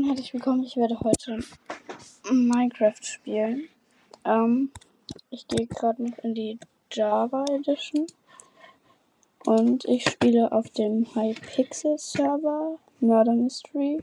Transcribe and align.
und 0.00 0.06
herzlich 0.06 0.32
willkommen. 0.32 0.62
Ich 0.62 0.78
werde 0.78 0.98
heute 1.00 1.40
Minecraft 2.30 3.02
spielen. 3.02 3.68
Ähm, 4.24 4.70
ich 5.28 5.46
gehe 5.46 5.66
gerade 5.66 6.02
noch 6.02 6.16
in 6.20 6.34
die 6.34 6.58
Java 6.90 7.44
Edition 7.50 8.06
und 9.44 9.84
ich 9.84 10.08
spiele 10.08 10.52
auf 10.52 10.70
dem 10.70 11.04
Hypixel 11.14 11.98
Server 11.98 12.78
Murder 13.00 13.34
Mystery. 13.34 14.00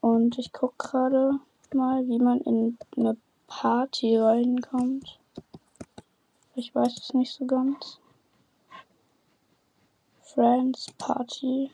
Und 0.00 0.38
ich 0.38 0.52
gucke 0.52 0.76
gerade 0.78 1.40
mal, 1.74 2.06
wie 2.06 2.20
man 2.20 2.40
in 2.42 2.78
eine 2.96 3.16
Party 3.48 4.16
reinkommt. 4.16 5.18
Ich 6.54 6.72
weiß 6.72 6.96
es 6.98 7.14
nicht 7.14 7.32
so 7.32 7.46
ganz. 7.46 7.98
Friends 10.22 10.86
Party. 10.98 11.72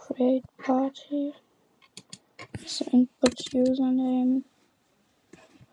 Create 0.00 0.44
Party. 0.56 1.34
So 2.66 2.84
Input 2.86 3.54
Username. 3.54 4.42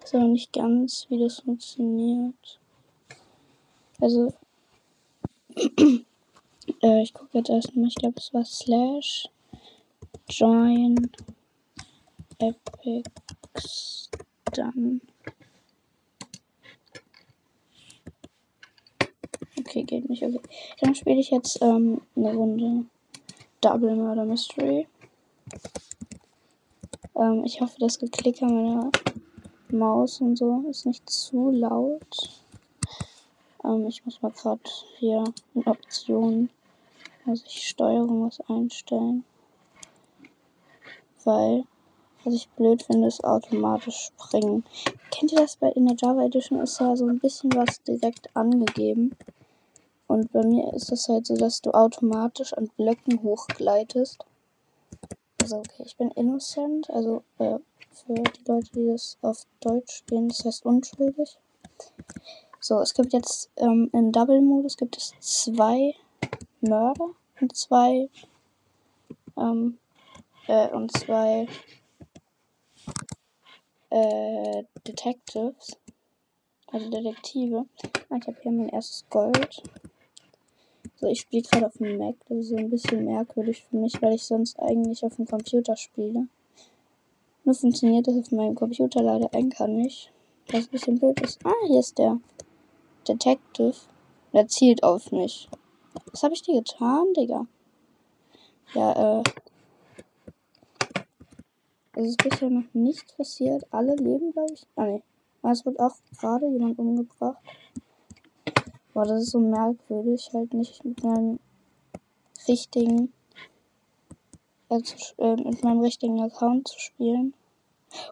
Ist 0.04 0.16
aber 0.16 0.28
nicht 0.28 0.52
ganz, 0.54 1.06
wie 1.10 1.20
das 1.20 1.40
funktioniert. 1.40 2.60
Also, 4.00 4.34
äh, 5.56 7.02
ich 7.02 7.14
gucke 7.14 7.38
jetzt 7.38 7.50
erstmal, 7.50 7.88
ich 7.88 7.96
glaube, 7.96 8.16
es 8.18 8.34
war 8.34 8.46
slash 8.46 9.30
join 10.30 11.10
epics 12.38 14.10
dann. 14.54 15.02
Okay, 19.60 19.84
geht 19.84 20.10
nicht. 20.10 20.24
Okay. 20.24 20.42
Dann 20.82 20.96
spiele 20.96 21.20
ich 21.20 21.32
jetzt 21.32 21.62
ähm, 21.62 22.02
eine 22.16 22.34
Runde 22.34 22.86
Double 23.62 23.96
Murder 23.96 24.26
Mystery. 24.26 24.88
Ähm, 27.16 27.44
ich 27.44 27.60
hoffe, 27.60 27.76
das 27.80 27.98
Geklicker 27.98 28.46
meiner 28.46 28.92
Maus 29.70 30.22
und 30.22 30.38
so 30.38 30.64
ist 30.70 30.86
nicht 30.86 31.10
zu 31.10 31.50
laut. 31.50 32.44
Ähm, 33.64 33.88
ich 33.88 34.06
muss 34.06 34.22
mal 34.22 34.32
gerade 34.32 34.62
hier 35.00 35.24
in 35.56 35.66
Optionen, 35.66 36.52
also 37.26 37.44
ich 37.48 37.68
Steuerung 37.68 38.28
was 38.28 38.40
einstellen. 38.48 39.24
Weil, 41.24 41.64
was 42.24 42.36
ich 42.36 42.50
blöd 42.50 42.84
finde, 42.84 43.08
ist 43.08 43.24
automatisch 43.24 44.12
springen. 44.14 44.64
Kennt 45.10 45.32
ihr 45.32 45.40
das 45.40 45.56
bei 45.56 45.70
in 45.70 45.88
der 45.88 45.98
Java 46.00 46.24
Edition 46.24 46.60
ist 46.62 46.80
ja 46.80 46.96
so 46.96 47.08
ein 47.08 47.20
bisschen 47.20 47.52
was 47.56 47.82
direkt 47.82 48.30
angegeben. 48.36 49.16
Und 50.08 50.32
bei 50.32 50.44
mir 50.44 50.74
ist 50.74 50.92
es 50.92 51.08
halt 51.10 51.28
so, 51.28 51.36
dass 51.36 51.62
du 51.62 51.72
automatisch 51.72 52.54
an 52.54 52.70
Blöcken 52.78 53.22
hochgleitest. 53.22 54.26
Also 55.42 55.58
okay, 55.58 55.84
ich 55.86 55.98
bin 55.98 56.12
innocent, 56.12 56.90
also 56.90 57.24
äh, 57.40 57.60
für 57.92 58.14
die 58.14 58.44
Leute, 58.48 58.72
die 58.74 58.88
das 58.88 59.18
auf 59.22 59.46
Deutsch 59.60 59.98
stehen, 59.98 60.30
das 60.30 60.46
heißt 60.46 60.66
unschuldig. 60.66 61.38
So, 62.60 62.80
es 62.80 62.94
gibt 62.94 63.14
jetzt 63.14 63.50
ähm, 63.58 63.90
im 63.94 64.12
Double-Modus 64.12 64.78
gibt 64.78 64.98
es 64.98 65.14
zwei 65.20 65.94
Mörder 66.62 67.10
und 67.40 67.56
zwei 67.56 68.10
ähm, 69.38 69.78
äh, 70.48 70.70
und 70.70 70.92
zwei 70.92 71.48
äh, 73.90 74.64
Detectives, 74.88 75.78
also 76.68 76.90
Detektive. 76.90 77.66
Ah, 78.10 78.18
ich 78.20 78.28
habe 78.28 78.38
hier 78.42 78.52
mein 78.52 78.70
erstes 78.70 79.06
Gold. 79.10 79.64
So, 81.00 81.06
ich 81.08 81.22
spiele 81.22 81.44
gerade 81.44 81.68
auf 81.68 81.78
dem 81.78 81.98
Mac. 81.98 82.16
Das 82.28 82.40
ist 82.40 82.50
so 82.50 82.56
ein 82.56 82.72
bisschen 82.72 83.06
merkwürdig 83.06 83.64
für 83.64 83.78
mich, 83.78 84.02
weil 84.02 84.14
ich 84.14 84.24
sonst 84.24 84.60
eigentlich 84.60 85.04
auf 85.04 85.16
dem 85.16 85.28
Computer 85.28 85.76
spiele. 85.76 86.28
Nur 87.44 87.56
funktioniert 87.56 88.08
das 88.08 88.18
auf 88.18 88.32
meinem 88.32 88.56
Computer 88.56 89.04
leider 89.04 89.30
Anchor 89.34 89.68
nicht. 89.68 90.12
Was 90.48 90.66
ein 90.66 90.72
bisschen 90.72 91.00
blöd 91.00 91.22
ist. 91.22 91.40
Ah, 91.46 91.54
hier 91.68 91.80
ist 91.80 92.00
der 92.00 92.20
Detective. 93.08 93.76
Der 94.34 94.48
zielt 94.48 94.84
auf 94.84 95.12
mich. 95.12 95.48
Was 96.12 96.24
habe 96.24 96.34
ich 96.34 96.42
dir 96.42 96.56
getan, 96.56 97.14
Digga? 97.16 97.46
Ja, 98.74 99.20
äh. 99.20 99.24
Es 101.94 102.06
ist 102.08 102.24
bisher 102.24 102.50
noch 102.50 102.74
nichts 102.74 103.14
passiert. 103.14 103.66
Alle 103.72 103.96
leben, 103.96 104.32
glaube 104.32 104.54
ich. 104.54 104.66
Ah, 104.76 104.86
ne. 104.86 105.04
Es 105.44 105.66
wird 105.66 105.80
auch 105.80 105.96
gerade 106.20 106.48
jemand 106.48 106.80
umgebracht. 106.80 107.42
Boah, 108.98 109.06
das 109.06 109.26
ist 109.26 109.30
so 109.30 109.40
merkwürdig, 109.40 110.32
halt 110.34 110.56
nicht 110.56 110.84
mit 110.84 111.04
meinem 111.04 111.40
richtigen, 112.48 113.14
also, 114.70 114.96
äh, 115.20 115.36
mit 115.36 115.64
meinem 115.64 115.82
richtigen 115.82 116.20
Account 116.20 116.70
zu 116.70 116.80
spielen. 116.80 117.36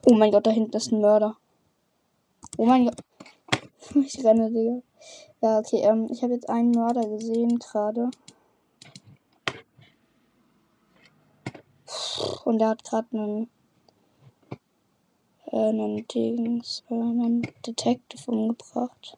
Oh 0.05 0.13
mein 0.13 0.29
Gott, 0.29 0.45
da 0.45 0.51
hinten 0.51 0.77
ist 0.77 0.91
ein 0.91 1.01
Mörder. 1.01 1.37
Oh 2.59 2.65
mein 2.65 2.85
Gott. 2.85 3.01
Ich 3.95 4.23
renne, 4.23 4.51
Digga. 4.51 4.83
Ja, 5.41 5.57
okay, 5.57 5.77
ähm, 5.77 6.07
ich 6.11 6.21
habe 6.21 6.33
jetzt 6.33 6.49
einen 6.49 6.69
Mörder 6.69 7.09
gesehen 7.09 7.57
gerade. 7.57 8.11
Und 12.43 12.59
der 12.59 12.69
hat 12.69 12.83
gerade 12.83 13.07
einen, 13.11 13.49
äh, 15.47 15.69
einen 15.69 16.07
Dings, 16.07 16.83
äh, 16.91 16.93
einen 16.93 17.41
Detective 17.65 18.29
umgebracht. 18.29 19.17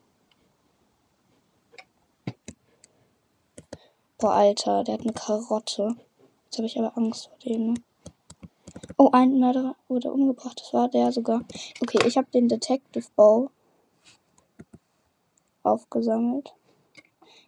Boah, 4.19 4.33
Alter, 4.33 4.83
der 4.83 4.95
hat 4.95 5.01
eine 5.01 5.13
Karotte. 5.13 5.95
Jetzt 6.45 6.57
habe 6.57 6.65
ich 6.65 6.77
aber 6.79 6.97
Angst 6.97 7.27
vor 7.27 7.37
dem, 7.39 7.73
ne? 7.73 7.81
Oh, 8.97 9.09
ein 9.11 9.39
Mörder 9.39 9.75
wurde 9.87 10.11
umgebracht. 10.11 10.59
Das 10.59 10.73
war 10.73 10.89
der 10.89 11.11
sogar. 11.11 11.41
Okay, 11.81 11.99
ich 12.07 12.17
habe 12.17 12.27
den 12.31 12.47
Detective 12.47 13.05
Bow 13.15 13.51
aufgesammelt. 15.61 16.53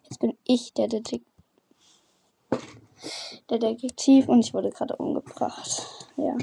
Jetzt 0.04 0.20
bin 0.20 0.36
ich 0.44 0.72
der 0.72 0.86
Detektiv. 0.86 1.26
Der 3.48 3.58
Detektiv 3.58 4.28
und 4.28 4.40
ich 4.40 4.54
wurde 4.54 4.70
gerade 4.70 4.94
umgebracht. 4.96 5.86
Ja. 6.16 6.36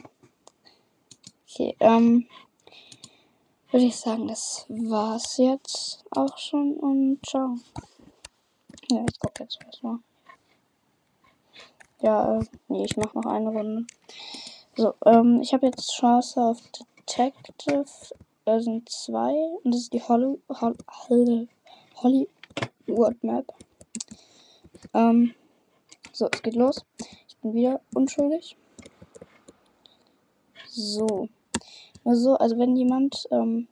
Okay, 1.49 1.75
ähm. 1.79 2.27
Würde 3.69 3.85
ich 3.85 3.97
sagen, 3.97 4.27
das 4.27 4.65
war's 4.69 5.37
jetzt 5.37 6.05
auch 6.11 6.37
schon 6.37 6.77
und 6.77 7.19
ciao. 7.25 7.55
Ja, 8.89 9.05
ich 9.09 9.19
gucke 9.19 9.43
jetzt 9.43 9.59
erstmal. 9.65 9.99
Ja, 12.01 12.37
äh, 12.37 12.45
nee, 12.67 12.85
ich 12.85 12.95
mache 12.97 13.17
noch 13.17 13.25
eine 13.25 13.49
Runde. 13.49 13.87
So, 14.75 14.93
ähm, 15.05 15.41
ich 15.41 15.53
habe 15.53 15.65
jetzt 15.65 15.95
Chance 15.95 16.39
auf 16.39 16.59
Detective. 16.71 17.85
Da 18.45 18.59
sind 18.59 18.87
zwei. 18.89 19.33
Und 19.63 19.73
das 19.73 19.81
ist 19.81 19.93
die 19.93 20.01
Holly, 20.01 20.39
Holly, 20.49 21.47
Hollywood 21.95 23.23
Map. 23.23 23.53
Ähm, 24.93 25.33
so, 26.13 26.29
es 26.31 26.41
geht 26.43 26.55
los. 26.55 26.85
Ich 27.27 27.37
bin 27.37 27.53
wieder 27.53 27.81
unschuldig. 27.93 28.55
So. 30.67 31.27
Also, 32.05 32.35
also 32.35 32.57
wenn 32.57 32.75
jemand 32.75 33.27
ähm, 33.31 33.67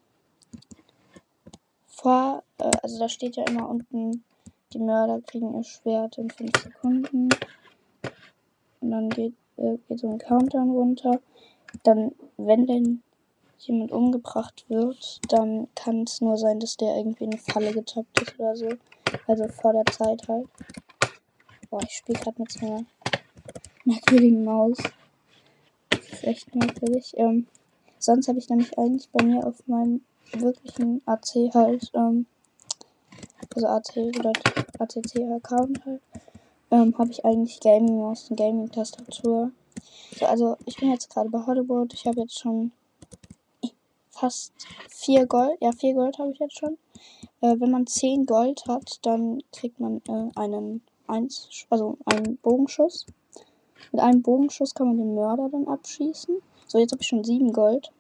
vor, 1.86 2.44
äh, 2.58 2.72
also 2.82 3.00
da 3.00 3.08
steht 3.08 3.36
ja 3.36 3.44
immer 3.48 3.70
unten, 3.70 4.24
die 4.74 4.80
Mörder 4.80 5.22
kriegen 5.22 5.56
ihr 5.56 5.64
Schwert 5.64 6.18
in 6.18 6.30
5 6.30 6.52
Sekunden. 6.64 7.30
Und 8.86 8.92
dann 8.92 9.10
geht, 9.10 9.34
äh, 9.58 9.78
geht 9.88 10.00
so 10.00 10.08
ein 10.08 10.20
Countdown 10.20 10.70
runter. 10.70 11.20
Dann, 11.82 12.12
wenn 12.38 12.68
denn 12.68 13.02
jemand 13.58 13.92
umgebracht 13.92 14.64
wird, 14.68 15.20
dann 15.30 15.68
kann 15.74 16.04
es 16.04 16.22
nur 16.22 16.38
sein, 16.38 16.60
dass 16.60 16.78
der 16.78 16.96
irgendwie 16.98 17.24
in 17.24 17.32
eine 17.32 17.42
Falle 17.42 17.72
getappt 17.72 18.22
ist 18.22 18.40
oder 18.40 18.56
so. 18.56 18.70
Also 19.26 19.48
vor 19.48 19.74
der 19.74 19.86
Zeit 19.86 20.28
halt. 20.28 20.48
Boah, 21.72 21.82
ich 21.82 21.94
spiele 21.94 22.20
gerade 22.20 22.40
mit 22.40 22.52
so 22.52 22.64
einer 22.64 22.86
merkwürdigen 23.86 24.44
Maus. 24.44 24.78
Das 25.90 26.08
ist 26.08 26.24
echt 26.24 26.54
merkwürdig. 26.54 27.16
Ähm, 27.18 27.48
sonst 27.98 28.28
habe 28.28 28.38
ich 28.38 28.50
nämlich 28.50 28.78
eigentlich 28.78 29.10
bei 29.10 29.24
mir 29.26 29.48
auf 29.48 29.66
meinem 29.66 30.02
wirklichen 30.32 31.02
AC 31.08 31.52
halt, 31.56 31.90
ähm, 31.96 32.28
also 33.56 33.66
AC 33.66 34.12
bedeutet 34.12 34.44
ACC-Account 34.78 35.86
halt, 35.86 36.02
ähm, 36.72 36.98
habe 36.98 37.12
ich 37.12 37.24
eigentlich 37.26 37.60
Gaming 37.60 38.00
Maus 38.00 38.30
und 38.30 38.38
Gaming 38.38 38.72
Tastatur. 38.72 39.52
So, 40.18 40.26
also 40.26 40.58
ich 40.66 40.78
bin 40.78 40.92
jetzt 40.92 41.10
gerade 41.10 41.30
bei 41.30 41.46
Hollywood. 41.46 41.94
Ich 41.94 42.06
habe 42.06 42.22
jetzt 42.22 42.40
schon 42.40 42.72
fast 44.10 44.54
vier 44.90 45.26
Gold. 45.26 45.58
Ja, 45.62 45.72
vier 45.72 45.94
Gold 45.94 46.18
habe 46.18 46.32
ich 46.32 46.40
jetzt 46.40 46.58
schon. 46.58 46.78
Äh, 47.42 47.60
wenn 47.60 47.72
man 47.72 47.86
zehn 47.86 48.26
Gold 48.26 48.66
hat, 48.68 49.00
dann 49.04 49.44
kriegt 49.52 49.80
man 49.80 50.02
äh, 50.08 50.30
einen 50.36 50.82
eins, 51.08 51.66
also 51.70 51.98
einen 52.06 52.38
Bogenschuss. 52.38 53.06
Mit 53.92 54.02
einem 54.02 54.22
Bogenschuss 54.22 54.74
kann 54.74 54.88
man 54.88 54.98
den 54.98 55.16
Mörder 55.16 55.50
dann 55.50 55.68
abschießen. 55.68 56.42
So, 56.68 56.78
jetzt 56.80 56.92
habe 56.92 57.02
ich 57.02 57.08
schon 57.08 57.24
sieben 57.24 57.54
Gold. 57.54 57.92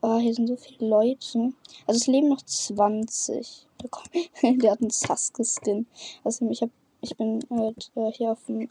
Ah, 0.00 0.18
hier 0.18 0.34
sind 0.34 0.46
so 0.46 0.56
viele 0.56 0.88
Leute. 0.88 1.52
Also 1.86 1.98
es 1.98 2.06
leben 2.06 2.28
noch 2.28 2.42
20. 2.42 3.66
Der 4.42 4.72
hat 4.72 4.80
einen 4.80 4.90
Sasuke-Skin. 4.90 5.86
Also 6.24 6.48
ich 6.48 6.62
habe 6.62 6.72
ich 7.00 7.16
bin 7.16 7.40
halt 7.50 7.90
äh, 7.96 8.10
hier 8.12 8.32
auf 8.32 8.44
dem 8.46 8.68